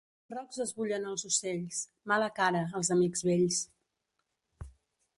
Rocs 0.35 0.61
esbullen 0.63 1.05
els 1.09 1.25
ocells; 1.29 1.83
mala 2.13 2.31
cara, 2.41 2.65
els 2.83 2.93
amics 2.99 3.25
vells. 3.31 3.61